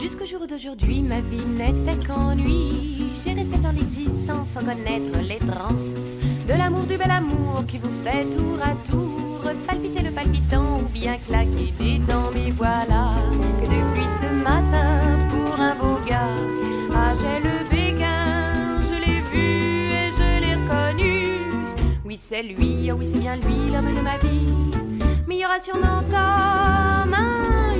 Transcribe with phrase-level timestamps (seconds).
[0.00, 3.10] Jusqu'au jour d'aujourd'hui, ma vie n'était qu'ennui.
[3.24, 6.14] J'ai resté dans l'existence sans connaître les transes
[6.46, 9.28] de l'amour, du bel amour qui vous fait tour à tour
[9.66, 12.30] palpiter le palpitant ou bien claquer des dents.
[12.34, 13.14] Mais voilà
[13.60, 15.07] que depuis ce matin,
[22.28, 24.52] c'est lui, oh oui, c'est bien lui, l'homme de ma vie.
[25.26, 27.74] Mais il y aura sûrement comme un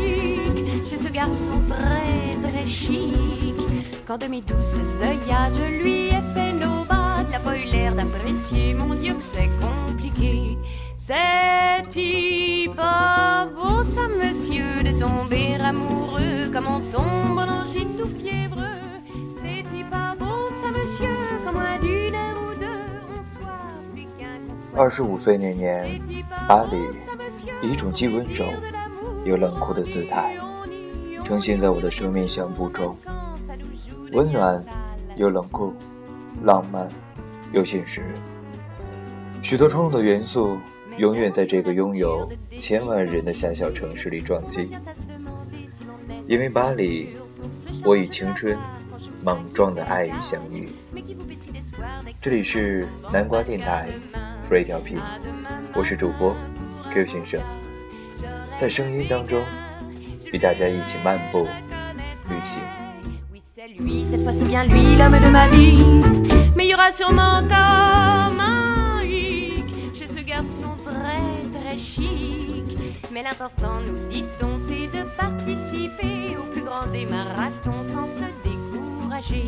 [0.89, 3.13] chez ce garçon très très chic.
[4.07, 7.65] Quand de mes douces œillades je lui ai fait nos bas, il n'a pas eu
[7.65, 10.57] l'air d'apprécier, mon Dieu que c'est compliqué.
[10.97, 16.81] C'est-il pas beau ça, monsieur, de tomber amoureux comme on
[24.79, 26.01] 二十五岁那年，
[26.47, 26.77] 巴黎
[27.67, 28.47] 以一种既温柔
[29.25, 30.37] 又冷酷的姿态，
[31.25, 32.97] 呈现在我的生命相簿中，
[34.13, 34.65] 温暖
[35.17, 35.75] 又冷酷，
[36.45, 36.89] 浪漫
[37.53, 38.05] 又现实。
[39.43, 40.57] 许多冲动的元素，
[40.97, 44.71] 永远在这个拥有千万人的狭小城市里撞击。
[46.29, 47.17] 因为巴黎，
[47.85, 48.57] 我与青春
[49.25, 50.69] 莽撞的爱与相遇。
[52.21, 53.89] 这里是南瓜电台
[54.49, 54.99] Free 调频，
[55.75, 56.37] 我是主播
[56.93, 57.41] Q 先生，
[58.59, 59.45] 在声音当中
[60.33, 61.47] 与大家一起漫步
[62.29, 62.61] 旅行。
[63.33, 65.85] Oui, c'est lui, cette fois c'est bien lui, l'homme de ma vie.
[66.57, 72.77] Mais il y aura sûrement comme un hic chez ce garçon très très chic.
[73.13, 79.45] Mais l'important, nous dit-on, c'est de participer au plus grand des marathons sans se décourager.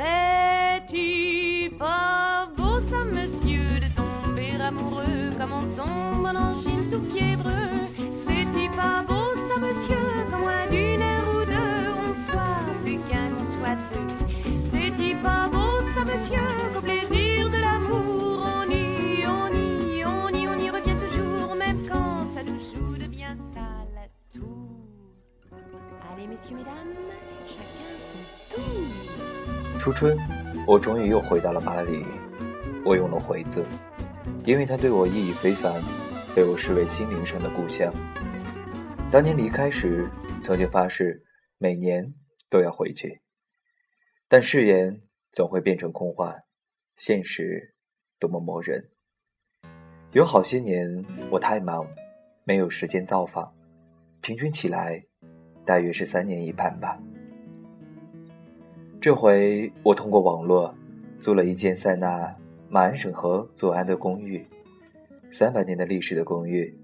[0.00, 7.84] C'est-tu pas beau ça, monsieur, de tomber amoureux comme on tombe en angine tout fiévreux?
[8.16, 10.00] C'est-tu pas beau ça, monsieur,
[10.30, 14.70] qu'en moins d'une heure ou deux, on soit plus qu'un, qu'on soit deux?
[14.70, 20.48] C'est-tu pas beau ça, monsieur, qu'au plaisir de l'amour, on y, on y, on y,
[20.48, 24.80] on y revient toujours, même quand ça nous joue de bien sale tour?
[26.10, 26.96] Allez, messieurs, mesdames,
[27.46, 29.59] chacun son tour.
[29.80, 30.14] 初春，
[30.66, 32.04] 我终于又回到了巴黎。
[32.84, 33.64] 我用了“回”字，
[34.44, 35.82] 因为它对我意义非凡，
[36.36, 37.90] 被我视为心灵上的故乡。
[39.10, 40.06] 当年离开时，
[40.42, 41.24] 曾经发誓
[41.56, 42.12] 每年
[42.50, 43.22] 都要回去，
[44.28, 45.00] 但誓言
[45.32, 46.36] 总会变成空话，
[46.96, 47.74] 现实
[48.18, 48.90] 多么磨人。
[50.12, 51.88] 有好些年，我太忙，
[52.44, 53.50] 没有时间造访，
[54.20, 55.06] 平均起来，
[55.64, 57.00] 大约是三年一盼吧。
[59.00, 60.74] 这回我通过网络
[61.18, 62.36] 租了一间塞纳
[62.68, 64.46] 马恩省河左岸的公寓，
[65.30, 66.76] 三百年的历史的公寓，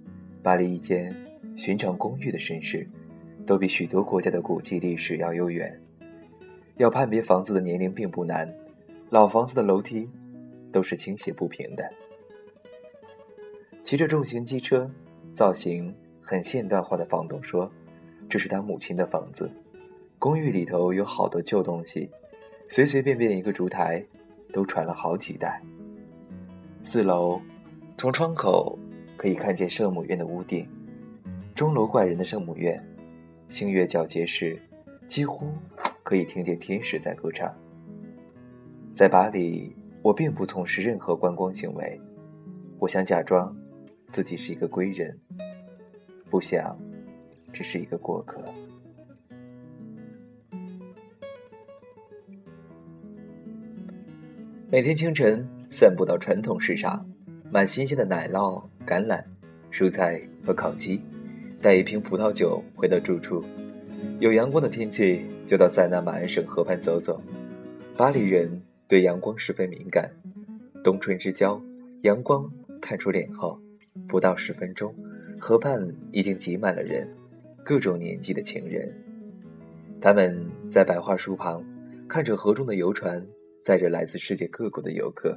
[0.43, 1.15] 巴黎一间
[1.57, 2.89] 寻常公寓的身世，
[3.45, 5.79] 都比许多国家的古迹历史要悠远。
[6.79, 8.51] 要判别房子的年龄并不难，
[9.11, 10.11] 老房子的楼梯
[10.73, 11.87] 都是倾斜不平的。
[13.85, 14.91] 骑着重型机车，
[15.35, 17.71] 造型很现代化的房东说
[18.27, 19.51] ：“这是他母亲的房子。”
[20.19, 22.11] 公寓里头有好多旧东西，
[22.69, 24.05] 随随便便一个烛台，
[24.53, 25.63] 都传了好几代。
[26.83, 27.41] 四楼，
[27.99, 28.79] 从窗口
[29.17, 30.67] 可以看见圣母院的屋顶，
[31.55, 32.83] 钟楼怪人的圣母院，
[33.49, 34.61] 星月皎洁时，
[35.07, 35.53] 几乎
[36.03, 37.55] 可以听见天使在歌唱。
[38.93, 42.01] 在巴黎，我并不从事任何观光行为，
[42.79, 43.55] 我想假装
[44.09, 45.17] 自己是一个归人，
[46.31, 46.77] 不想
[47.53, 48.43] 只是一个过客。
[54.69, 57.09] 每天清晨散步到传统市场，
[57.53, 59.23] 买新鲜的奶酪、橄榄、
[59.71, 61.01] 蔬菜和烤鸡，
[61.63, 63.45] 带一瓶葡萄酒回到住处。
[64.19, 67.23] 有阳光的天气就到塞纳马恩省河畔走走。
[67.97, 70.11] 巴黎人对阳光十分敏感，
[70.83, 71.63] 冬春之交，
[72.03, 72.51] 阳光
[72.83, 73.61] 探出脸后，
[74.09, 74.93] 不到十分钟，
[75.39, 75.81] 河畔
[76.11, 77.09] 已经挤满了人，
[77.63, 78.93] 各种年纪的情人。
[80.01, 81.65] 他们在白桦树旁，
[82.09, 83.25] 看着河中的游船。
[83.67, 85.37] 载着来自世界各国的游客，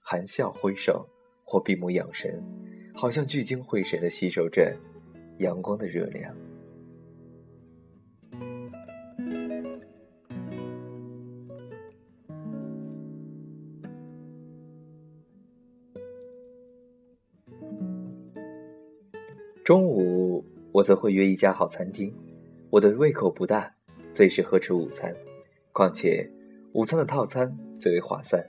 [0.00, 1.06] 含笑挥手
[1.44, 2.42] 或闭目养神，
[2.92, 4.76] 好像聚精会神地吸收着
[5.38, 6.34] 阳光的热量。
[19.62, 22.12] 中午，我则会约一家好餐厅。
[22.68, 23.72] 我的胃口不大，
[24.10, 25.14] 最适合吃午餐，
[25.70, 26.28] 况且。
[26.72, 28.40] 午餐的套餐最为划算，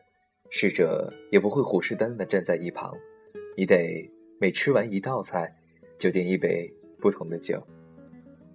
[0.51, 2.95] 侍者也不会虎视眈眈地站在一旁，
[3.57, 4.07] 你得
[4.39, 5.51] 每吃完一道菜，
[5.97, 7.65] 就点一杯不同的酒。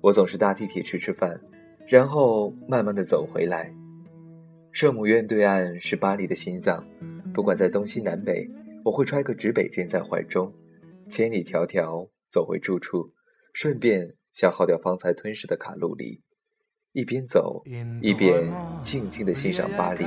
[0.00, 1.40] 我总是搭地铁吃吃饭，
[1.84, 3.74] 然后慢慢地走回来。
[4.70, 6.86] 圣母院对岸是巴黎的心脏，
[7.34, 8.48] 不管在东西南北，
[8.84, 10.52] 我会揣个指北针在怀中，
[11.08, 13.12] 千里迢迢走回住处，
[13.52, 16.22] 顺便消耗掉方才吞噬的卡路里。
[16.96, 17.62] 一边走，
[18.00, 18.50] 一边
[18.82, 20.06] 静静地欣赏巴黎。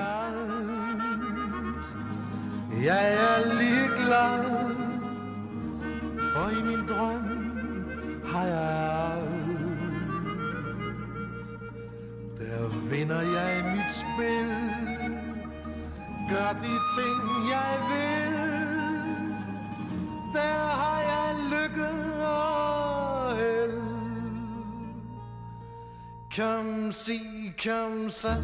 [26.36, 27.20] Kom si,
[27.64, 28.36] kom så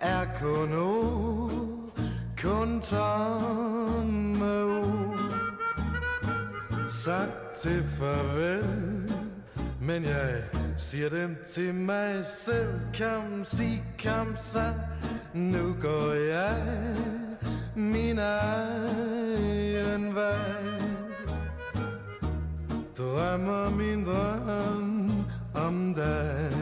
[0.00, 1.98] er kun ord,
[2.42, 5.18] kun tomme ord.
[6.90, 9.12] Sagt til farvel,
[9.80, 10.42] men jeg
[10.76, 12.80] siger dem til mig selv.
[12.98, 14.74] Kom si, kom så,
[15.34, 16.96] nu går jeg
[17.76, 20.66] min egen vej.
[22.98, 25.24] Drømmer min drøm
[25.54, 26.55] om dig.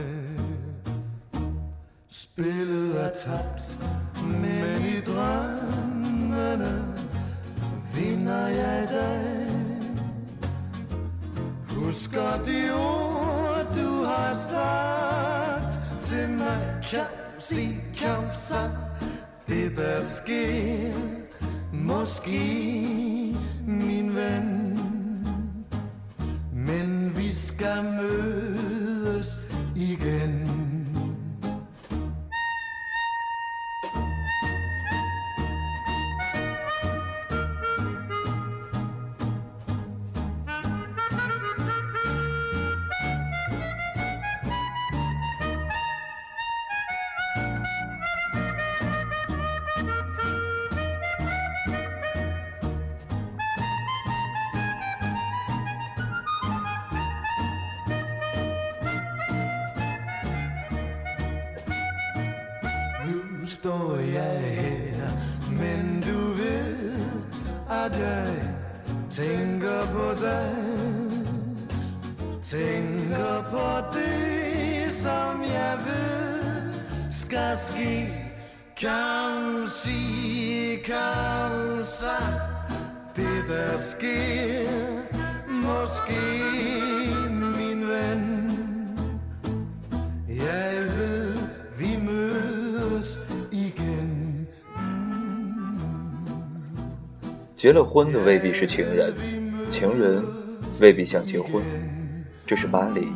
[2.36, 3.78] Spillet er tabt,
[4.24, 6.84] men i drømmene
[7.94, 9.46] vinder jeg dig.
[11.68, 16.82] Husker de ord, du har sagt til mig.
[16.90, 18.70] Kom, sig, kom så,
[19.46, 20.92] det der sker,
[21.72, 23.23] måske
[63.64, 65.10] står jeg her
[65.48, 67.00] Men du ved,
[67.70, 68.34] at jeg
[69.10, 70.54] tænker på dig.
[72.42, 76.72] Tænker på det, som jeg ved
[77.10, 78.14] skal ske.
[78.76, 80.02] Kansi,
[80.84, 82.16] kansa
[83.16, 84.70] Det der sker,
[85.48, 87.33] måske
[97.64, 99.14] 结了婚的未必是情人，
[99.70, 100.22] 情人
[100.82, 101.62] 未必想结婚。
[102.44, 103.08] 这是巴黎，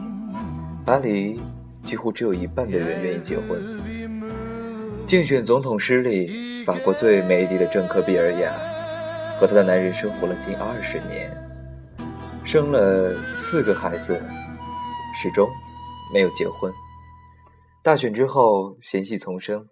[0.86, 1.38] 巴黎
[1.84, 3.60] 几乎只有一半的人愿意结婚。
[5.06, 8.54] 竞选总统失利，法国最美丽的政客比尔雅
[9.38, 11.30] 和她的男人生活了近二十年，
[12.42, 14.18] 生了四个孩子，
[15.14, 15.46] 始终
[16.14, 16.72] 没有结婚。
[17.82, 19.66] 大选之后，嫌隙丛生，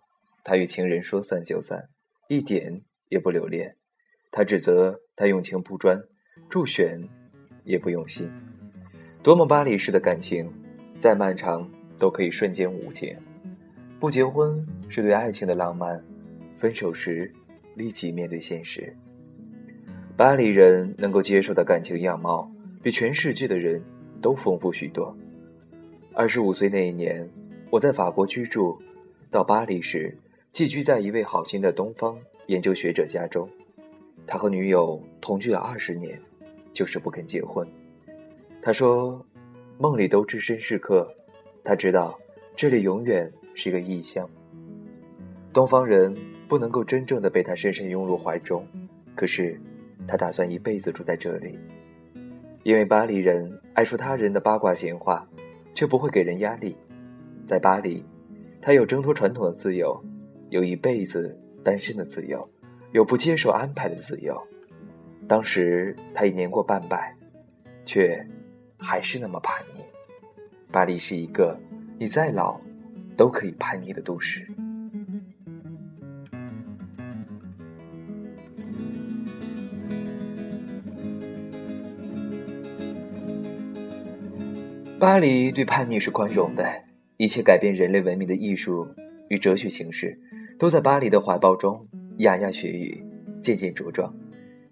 [0.44, 1.88] 他与情人说散就散，
[2.28, 3.74] 一点也不留恋。
[4.36, 5.98] 他指责他用情不专，
[6.50, 7.00] 助选
[7.64, 8.30] 也不用心。
[9.22, 10.52] 多么巴黎式的感情，
[11.00, 11.66] 再漫长
[11.98, 13.18] 都可以瞬间无解。
[13.98, 16.04] 不结婚是对爱情的浪漫，
[16.54, 17.32] 分手时
[17.76, 18.94] 立即面对现实。
[20.18, 22.46] 巴黎人能够接受的感情样貌，
[22.82, 23.82] 比全世界的人
[24.20, 25.16] 都丰富许多。
[26.12, 27.26] 二十五岁那一年，
[27.70, 28.78] 我在法国居住，
[29.30, 30.14] 到巴黎时，
[30.52, 33.48] 寄居在一位好心的东方研究学者家中。
[34.26, 36.20] 他和女友同居了二十年，
[36.72, 37.66] 就是不肯结婚。
[38.60, 39.24] 他说
[39.78, 41.08] ：“梦里都置身是客，
[41.62, 42.18] 他知道
[42.56, 44.28] 这里永远是一个异乡。
[45.52, 46.14] 东方人
[46.48, 48.66] 不能够真正的被他深深拥入怀中，
[49.14, 49.60] 可是
[50.08, 51.56] 他打算一辈子住在这里，
[52.64, 55.24] 因为巴黎人爱说他人的八卦闲话，
[55.72, 56.76] 却不会给人压力。
[57.46, 58.04] 在巴黎，
[58.60, 60.02] 他有挣脱传统的自由，
[60.50, 62.46] 有一辈子单身的自由。”
[62.92, 64.40] 有不接受安排的自由。
[65.28, 67.14] 当时他已年过半百，
[67.84, 68.24] 却
[68.78, 69.80] 还是那么叛逆。
[70.70, 71.58] 巴黎是一个
[71.98, 72.60] 你再老
[73.16, 74.46] 都可以叛逆的都市。
[84.98, 86.64] 巴黎对叛逆是宽容的，
[87.18, 88.88] 一切改变人类文明的艺术
[89.28, 90.18] 与哲学形式，
[90.58, 91.86] 都在巴黎的怀抱中
[92.18, 93.04] 牙牙学语，
[93.42, 94.14] 渐渐茁壮。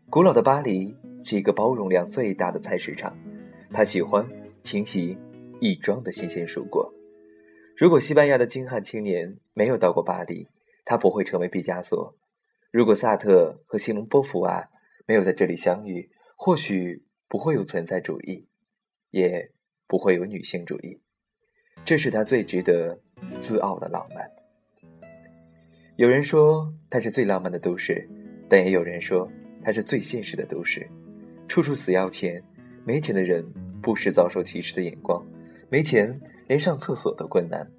[0.09, 3.15] 古老的巴黎是一个包容量最大的菜市场，
[3.71, 4.27] 他喜欢
[4.63, 5.19] 清洗
[5.61, 6.91] 一装的新鲜蔬果。
[7.77, 10.47] 如果西班牙的精悍青年没有到过巴黎，
[10.87, 12.15] 他不会成为毕加索；
[12.71, 14.71] 如果萨特和西蒙波伏娃
[15.07, 18.47] 没有在这里相遇，或许不会有存在主义，
[19.11, 19.51] 也
[19.87, 20.99] 不会有女性主义。
[21.85, 22.99] 这是他最值得
[23.39, 24.34] 自傲的浪漫。
[25.97, 28.09] 有人说它是最浪漫的都市，
[28.49, 29.31] 但也有人说
[29.63, 30.85] 它是最现实的都市。
[31.47, 32.43] 处处死要钱，
[32.85, 33.47] 没钱的人
[33.81, 35.25] 不时遭受歧视的眼光，
[35.71, 37.71] 没钱连上厕所都困难。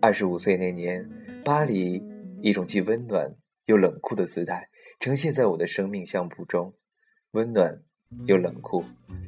[0.00, 1.08] 二十五岁那年，
[1.44, 2.02] 巴黎
[2.42, 3.32] 一种既温暖
[3.66, 4.68] 又冷酷的姿态
[4.98, 6.74] 呈现在我的生命相簿中，
[7.30, 7.80] 温暖
[8.26, 8.82] 又冷酷，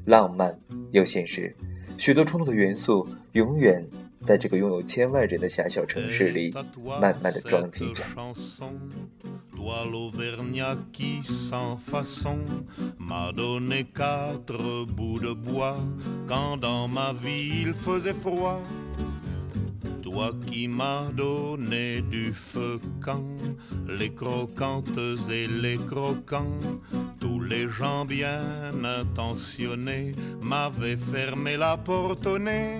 [0.04, 0.58] 浪漫
[0.90, 1.54] 又现实，
[1.96, 3.86] 许多冲突的元素永远。
[4.23, 6.51] 在这个拥有千万人的狭小城市里，
[6.99, 8.03] 慢慢的撞击着。
[9.55, 12.39] Toi l'Auvergnat qui sans façon
[12.97, 15.77] m'a donné quatre bouts de bois
[16.27, 18.59] quand dans ma vie il faisait froid.
[20.01, 23.23] Toi qui m'as donné du feu quand
[23.87, 24.97] les croquantes
[25.29, 26.57] et les croquants,
[27.19, 28.41] tous les gens bien
[28.83, 32.79] intentionnés m'avaient fermé la porte au nez.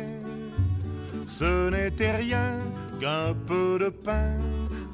[1.40, 2.60] ce n'était rien
[3.00, 4.36] qu'un peu de pain,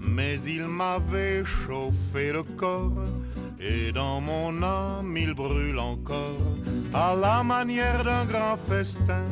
[0.01, 3.07] mais il m'avait chauffé le corps,
[3.59, 6.43] et dans mon âme il brûle encore,
[6.93, 9.25] à la manière d'un grand festin.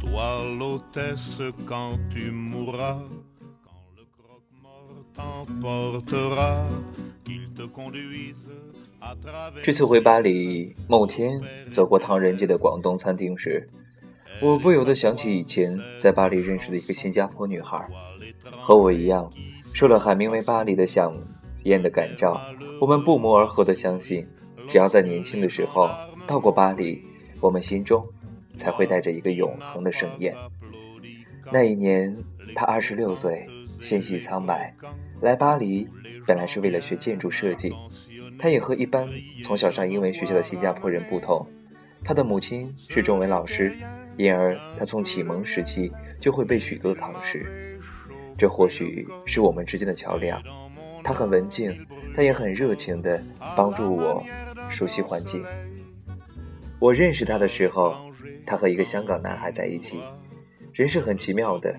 [0.00, 3.02] Toi l'hôtesse quand tu mourras,
[3.64, 6.64] quand le croque-mort t'emportera,
[7.24, 8.50] qu'il te conduise.
[9.62, 11.38] 这次回巴黎，某天
[11.70, 13.68] 走过唐人街的广东餐厅时，
[14.41, 17.85] 我不由得想起以前在巴黎认识的一个新加坡女孩，
[18.61, 19.29] 和我一样，
[19.73, 21.13] 受了海明威《巴黎的响
[21.65, 22.39] 宴》的感召。
[22.79, 24.25] 我们不谋而合的相信，
[24.65, 25.89] 只要在年轻的时候
[26.25, 27.03] 到过巴黎，
[27.41, 28.07] 我们心中
[28.53, 30.33] 才会带着一个永恒的盛宴。
[31.51, 32.15] 那一年，
[32.55, 33.45] 她二十六岁，
[33.81, 34.73] 纤细苍白，
[35.19, 35.85] 来巴黎
[36.25, 37.75] 本来是为了学建筑设计。
[38.37, 39.05] 她也和一般
[39.43, 41.45] 从小上英文学校的新加坡人不同，
[42.05, 43.75] 她的母亲是中文老师。
[44.19, 47.79] 因而，他从启蒙时期就会背许多的唐诗，
[48.37, 50.43] 这或许是我们之间的桥梁。
[51.01, 51.73] 他很文静，
[52.13, 53.23] 但也很热情地
[53.55, 54.21] 帮助我
[54.69, 55.41] 熟悉环境。
[56.79, 57.95] 我认识他的时候，
[58.45, 60.01] 他和一个香港男孩在一起。
[60.73, 61.73] 人是很奇妙的，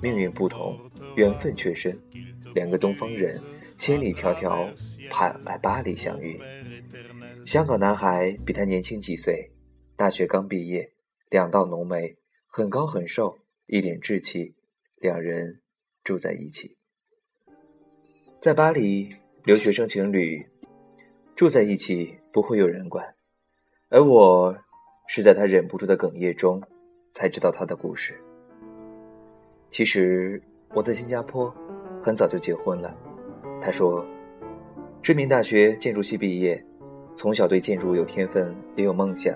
[0.00, 0.78] 命运不同，
[1.16, 1.98] 缘分却深。
[2.54, 3.40] 两个东方人
[3.76, 4.68] 千里迢迢
[5.10, 6.38] 跑来巴黎相遇。
[7.44, 9.50] 香港男孩比他年轻几岁，
[9.96, 10.91] 大学刚毕业。
[11.32, 14.54] 两道浓眉，很高很瘦，一脸稚气。
[14.96, 15.62] 两人
[16.04, 16.76] 住在一起，
[18.38, 20.46] 在巴黎，留学生情侣
[21.34, 23.14] 住在一起不会有人管。
[23.88, 24.54] 而我
[25.08, 26.62] 是在他忍不住的哽咽中
[27.14, 28.14] 才知道他的故事。
[29.70, 30.40] 其实
[30.74, 31.52] 我在新加坡
[31.98, 32.94] 很早就结婚了。
[33.58, 34.06] 他说，
[35.00, 36.62] 知名大学建筑系毕业，
[37.16, 39.34] 从小对建筑有天分也有梦想，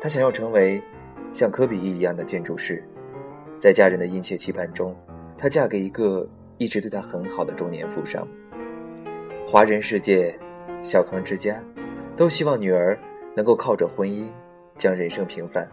[0.00, 0.82] 他想要成为。
[1.32, 2.82] 像科比一样的建筑师，
[3.56, 4.94] 在家人的殷切期盼中，
[5.36, 8.26] 她嫁给一个一直对她很好的中年富商。
[9.46, 10.38] 华人世界，
[10.82, 11.62] 小康之家，
[12.16, 12.98] 都希望女儿
[13.34, 14.24] 能够靠着婚姻
[14.76, 15.68] 将人生平凡。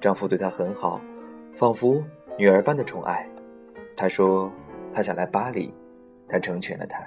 [0.00, 1.00] 丈夫对她很好，
[1.54, 2.02] 仿佛
[2.38, 3.28] 女儿般的宠爱。
[3.96, 4.52] 她说
[4.92, 5.72] 她想来巴黎，
[6.28, 7.04] 他成全了她。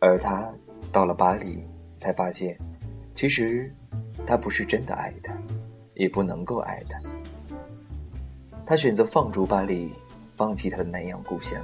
[0.00, 0.48] 而他
[0.92, 1.64] 到了巴黎，
[1.96, 2.56] 才发现，
[3.14, 3.72] 其实
[4.26, 5.36] 他不是真的爱她。
[5.98, 6.98] 也不能够爱他。
[8.64, 9.92] 他选择放逐巴黎，
[10.36, 11.62] 放弃他的南洋故乡。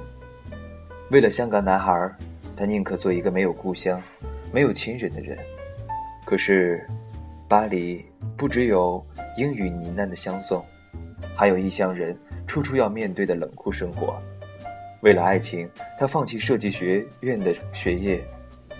[1.09, 2.11] 为了香港男孩，
[2.55, 3.99] 他宁可做一个没有故乡、
[4.51, 5.37] 没有亲人的人。
[6.25, 6.85] 可是，
[7.47, 8.03] 巴黎
[8.35, 9.03] 不只有
[9.37, 10.65] 英语呢喃的相送，
[11.35, 14.21] 还有异乡人处处要面对的冷酷生活。
[15.01, 18.21] 为了爱情，他放弃设计学院的学业，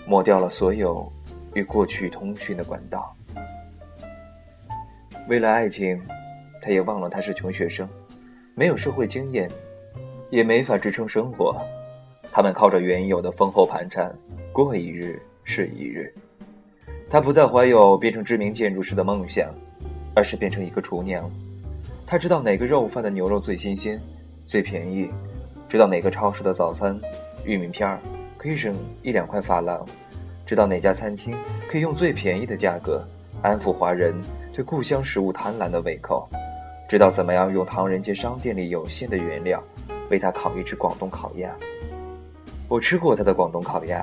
[0.06, 1.10] 抹掉了所有
[1.54, 3.15] 与过去通讯的管道。
[5.28, 6.00] 为了爱情，
[6.62, 7.88] 他也忘了他是穷学生，
[8.54, 9.50] 没有社会经验，
[10.30, 11.60] 也没法支撑生活。
[12.30, 14.14] 他们靠着原有的丰厚盘缠，
[14.52, 16.14] 过一日是一日。
[17.10, 19.52] 他不再怀有变成知名建筑师的梦想，
[20.14, 21.28] 而是变成一个厨娘。
[22.06, 24.00] 他知道哪个肉贩的牛肉最新鲜、
[24.46, 25.10] 最便宜。
[25.68, 26.96] 知道哪个超市的早餐
[27.44, 27.98] 玉米片儿
[28.38, 29.84] 可以省一两块法郎，
[30.46, 31.36] 知道哪家餐厅
[31.68, 33.04] 可以用最便宜的价格
[33.42, 34.14] 安抚华人
[34.56, 36.26] 对故乡食物贪婪的胃口，
[36.88, 39.62] 知道怎么样用唐人街商店里有限的原料
[40.08, 41.54] 为他烤一只广东烤鸭。
[42.66, 44.02] 我吃过他的广东烤鸭，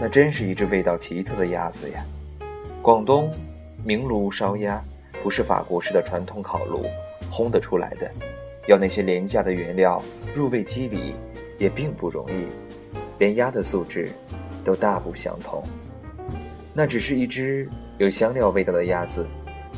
[0.00, 2.04] 那真是一只味道奇特的鸭子呀！
[2.80, 3.28] 广东
[3.84, 4.80] 明炉烧鸭
[5.24, 6.86] 不是法国式的传统烤炉
[7.28, 8.08] 烘得出来的。
[8.68, 10.00] 要那些廉价的原料
[10.32, 11.16] 入味机理，
[11.58, 12.46] 也并不容易，
[13.18, 14.12] 连鸭的素质
[14.62, 15.60] 都大不相同。
[16.72, 17.68] 那只是一只
[17.98, 19.26] 有香料味道的鸭子，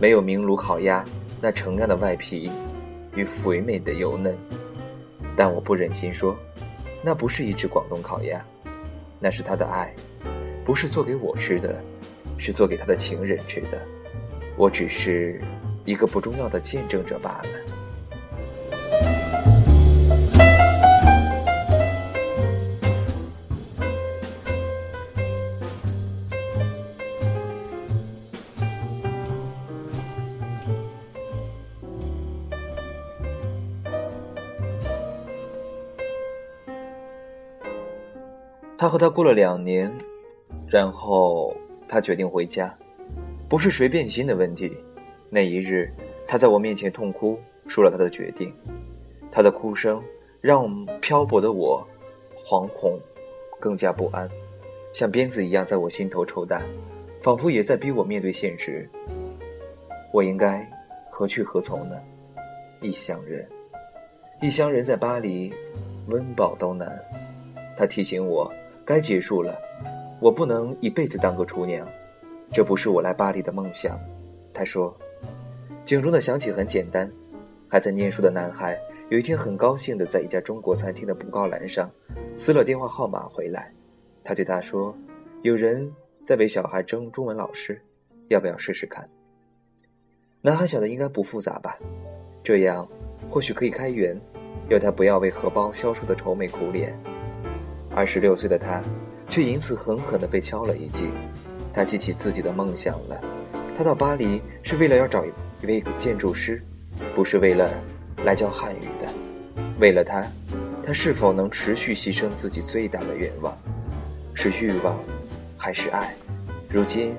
[0.02, 1.04] 没有明炉烤鸭
[1.40, 2.50] 那澄亮的外皮
[3.14, 4.37] 与肥美的油嫩。
[5.37, 6.37] 但我不忍心说，
[7.04, 8.44] 那不是一只广东烤鸭，
[9.21, 9.94] 那是他的爱，
[10.64, 11.80] 不是做给我吃的，
[12.37, 13.80] 是做给他的情人吃的。
[14.56, 15.40] 我只是
[15.85, 17.72] 一个不重要的见证者罢了。
[38.93, 39.91] 和他过了两年，
[40.69, 41.57] 然后
[41.89, 42.76] 他决定回家，
[43.49, 44.76] 不是谁变心的问题。
[45.31, 45.91] 那一日，
[46.28, 48.52] 他在我面前痛哭，说了他的决定。
[49.31, 50.05] 他的哭声
[50.43, 51.83] 让漂泊的我
[52.45, 53.00] 惶恐，
[53.59, 54.28] 更加不安，
[54.93, 56.61] 像鞭子一样在我心头抽打，
[57.23, 58.87] 仿佛也在逼我面对现实。
[60.13, 60.71] 我应该
[61.11, 61.99] 何去何从呢？
[62.83, 63.49] 异乡人，
[64.43, 65.50] 异乡人在巴黎，
[66.09, 67.02] 温饱都难。
[67.75, 68.52] 他提醒我。
[68.84, 69.56] 该结束了，
[70.21, 71.88] 我不能一辈子当个厨娘，
[72.52, 73.99] 这不是我来巴黎的梦想。
[74.52, 74.97] 他说，
[75.84, 77.10] 警钟的响起很简单。
[77.68, 81.90] 还在念书的男孩有一天很高兴地在一家中国餐厅的布告栏上
[82.36, 83.73] 撕了电话号码回来。
[84.23, 84.95] 他对他说，
[85.40, 85.90] 有人
[86.23, 87.80] 在为小孩争中文老师，
[88.28, 89.08] 要不要试试看？
[90.42, 91.78] 男孩想的应该不复杂吧，
[92.45, 92.86] 这样
[93.26, 94.21] 或许可以开源，
[94.68, 96.95] 要他不要为荷包消瘦的愁眉苦脸。
[97.95, 98.83] 二十六岁的他，
[99.28, 101.09] 却因此狠狠地被敲了一记。
[101.73, 103.21] 他记起自己的梦想了。
[103.76, 106.63] 他到巴黎是为了要找一位建筑师，
[107.15, 107.71] 不是为了
[108.25, 109.09] 来教汉语的。
[109.78, 110.26] 为了他，
[110.83, 113.57] 他是否能持续牺牲自己最大的愿望？
[114.35, 114.99] 是欲望，
[115.57, 116.15] 还是爱？
[116.69, 117.15] 如今，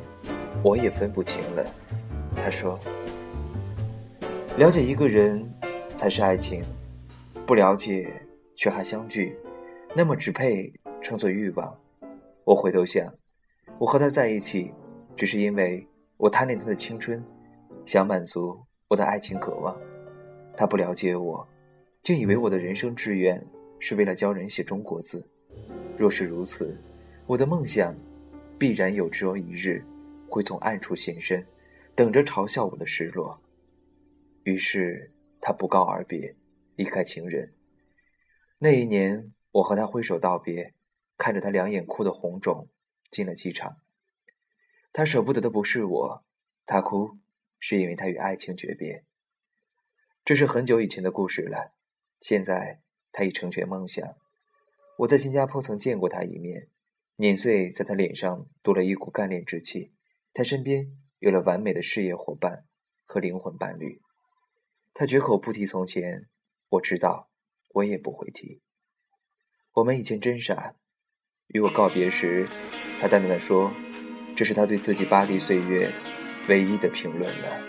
[0.63, 1.65] 我也分不清了。
[2.35, 2.79] 他说
[4.57, 5.43] ：“了解一个人，
[5.95, 6.61] 才是爱情；
[7.45, 8.11] 不了解，
[8.55, 9.35] 却还相聚。”
[9.95, 11.79] 那么只配称作欲望。
[12.45, 13.15] 我回头想，
[13.77, 14.73] 我和他在一起，
[15.15, 17.23] 只是因为我贪恋他的青春，
[17.85, 19.79] 想满足我的爱情渴望。
[20.57, 21.47] 他不了解我，
[22.01, 23.45] 竟以为我的人生志愿
[23.79, 25.29] 是为了教人写中国字。
[25.95, 26.75] 若是如此，
[27.27, 27.95] 我的梦想
[28.57, 29.85] 必然有朝一日
[30.27, 31.45] 会从暗处现身，
[31.93, 33.39] 等着嘲笑我的失落。
[34.43, 36.35] 于是他不告而别，
[36.77, 37.53] 离开情人。
[38.57, 39.31] 那一年。
[39.53, 40.73] 我和他挥手道别，
[41.17, 42.69] 看着他两眼哭得红肿，
[43.09, 43.77] 进了机场。
[44.91, 46.25] 他舍不得的不是我，
[46.65, 47.17] 他哭
[47.59, 49.05] 是因为他与爱情诀别。
[50.25, 51.73] 这是很久以前的故事了，
[52.19, 54.15] 现在他已成全梦想。
[54.99, 56.69] 我在新加坡曾见过他一面，
[57.17, 59.93] 碾碎在他脸上多了一股干练之气。
[60.33, 62.65] 他身边有了完美的事业伙伴
[63.05, 64.01] 和灵魂伴侣。
[64.95, 66.27] 他绝口不提从前，
[66.69, 67.29] 我知道，
[67.69, 68.61] 我也不会提。
[69.73, 70.75] 我们以前真傻。
[71.47, 72.47] 与我告别时，
[73.01, 73.73] 他淡淡的说
[74.35, 75.91] ：“这是他对自己巴黎岁月
[76.47, 77.59] 唯一的评论了。”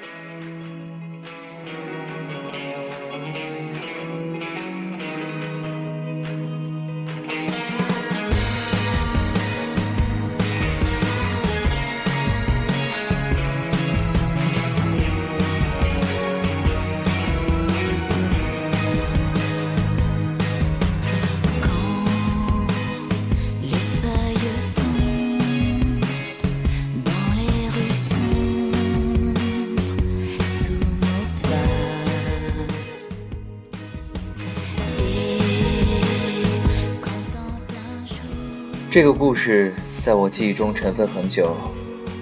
[38.95, 41.57] 这个故事在我记忆中尘封很久。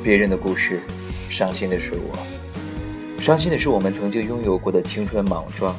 [0.03, 0.81] 别人的故事，
[1.29, 2.17] 伤心的是我，
[3.21, 5.79] 伤心的是我们曾经拥有过的青春莽撞。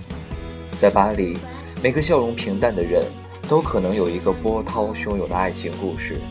[0.77, 1.35] 在巴黎，
[1.81, 3.03] 每个笑容平淡的人
[3.49, 6.21] 都可能有一个波涛汹涌的爱情故事，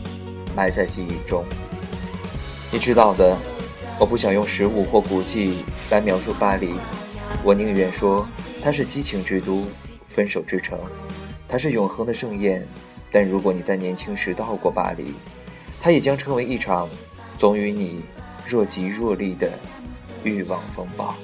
[0.55, 1.43] 埋在记忆中。
[2.71, 3.37] 你知道的，
[3.99, 5.57] 我不想用食物或古迹
[5.89, 6.75] 来描述巴黎，
[7.43, 8.25] 我宁愿说
[8.61, 9.67] 它是激情之都，
[10.07, 10.79] 分手之城，
[11.49, 12.65] 它是永恒的盛宴。
[13.13, 15.13] 但如果你在年轻时到过巴黎，
[15.79, 16.89] 它也将成为一场
[17.37, 18.01] 总与你
[18.43, 19.51] 若即若离的
[20.23, 21.15] 欲望风暴。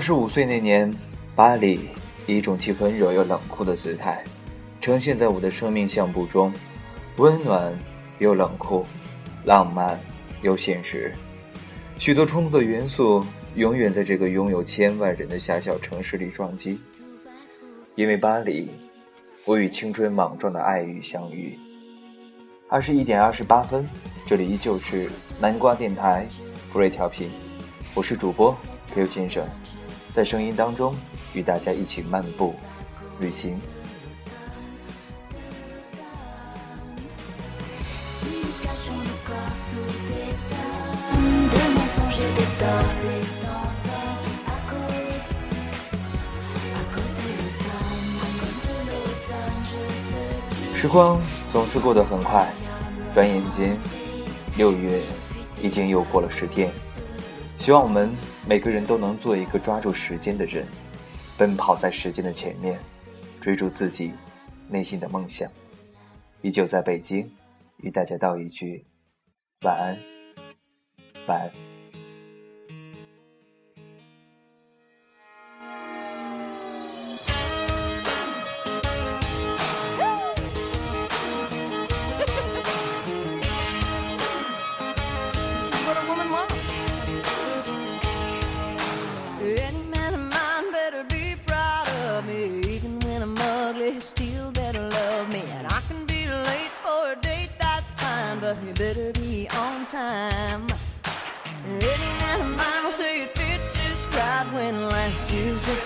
[0.00, 0.90] 二十五岁那年，
[1.36, 1.90] 巴黎
[2.26, 4.24] 以一种既温柔又冷酷的姿态，
[4.80, 6.50] 呈现在我的生命相簿中，
[7.18, 7.78] 温暖
[8.18, 8.82] 又冷酷，
[9.44, 10.00] 浪漫
[10.40, 11.14] 又现实，
[11.98, 13.22] 许多冲突的元素
[13.56, 16.80] 永远在这个拥有千万人的狭小城市里撞击。
[17.94, 18.70] 因为巴黎，
[19.44, 21.58] 我与青春莽撞的爱欲相遇。
[22.70, 23.86] 二十一点二十八分，
[24.24, 26.26] 这里依旧是南瓜电台，
[26.70, 27.28] 福瑞调频，
[27.94, 28.56] 我是主播
[28.94, 29.46] Q 先生。
[30.12, 30.94] 在声音当中，
[31.32, 32.54] 与大家一起漫步、
[33.20, 33.58] 旅行。
[50.74, 52.50] 时光总是过得很快，
[53.12, 53.78] 转眼间，
[54.56, 54.98] 六月
[55.62, 56.72] 已经又过了十天。
[57.58, 58.10] 希望我们
[58.48, 60.66] 每个人都能做一个抓住时间的人，
[61.36, 62.78] 奔跑在时间的前面，
[63.40, 64.12] 追逐自己
[64.68, 65.50] 内心的梦想。
[66.42, 67.30] 依旧在北京，
[67.76, 68.84] 与大家道一句
[69.62, 69.98] 晚安，
[71.26, 71.69] 晚安。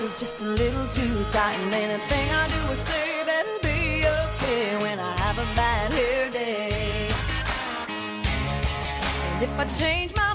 [0.04, 1.56] Is just a little too tight.
[1.64, 6.30] And anything I do or say better be okay when I have a bad hair
[6.30, 7.08] day.
[9.32, 10.33] And if I change my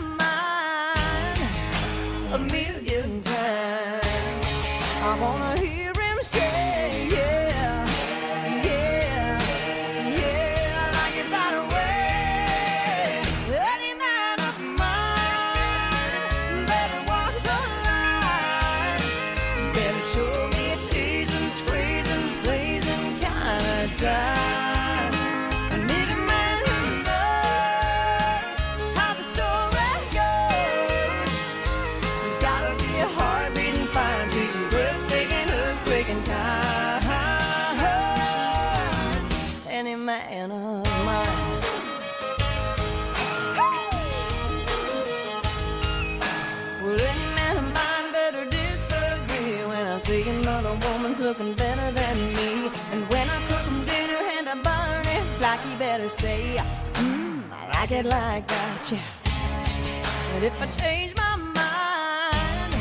[50.10, 52.52] see another woman's looking better than me.
[52.92, 56.58] And when I cook him dinner and I burn it, like better say,
[56.94, 60.34] Mmm, I like it like that, yeah.
[60.34, 62.74] And if I change my mind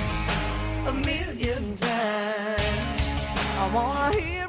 [0.91, 3.03] a million times,
[3.62, 4.48] I wanna hear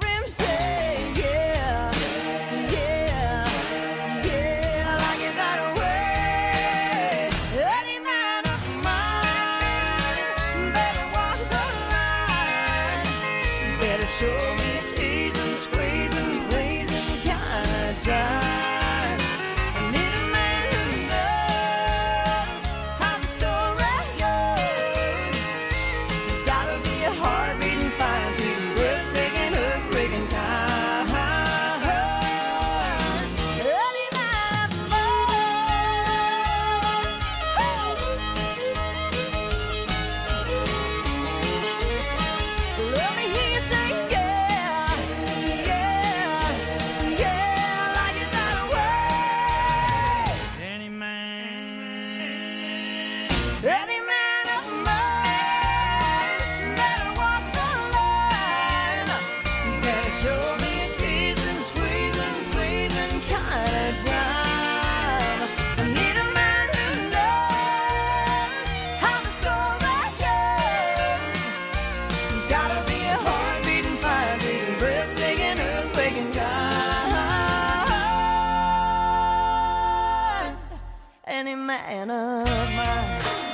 [81.89, 83.48] and of mine.